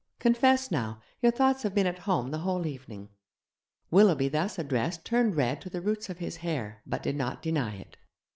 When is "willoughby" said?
3.91-4.29